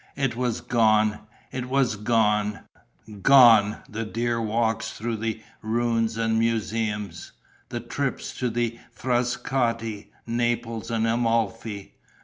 It 0.15 0.35
was 0.35 0.61
gone, 0.61 1.19
it 1.51 1.69
was 1.69 1.95
gone! 1.95 2.61
Gone 3.21 3.83
the 3.87 4.03
dear 4.03 4.41
walks 4.41 4.89
through 4.93 5.35
ruins 5.61 6.17
and 6.17 6.39
museums, 6.39 7.33
the 7.69 7.81
trips 7.81 8.33
to 8.39 8.49
Frascati, 8.95 10.09
Naples, 10.25 10.89
Amalfi! 10.89 11.93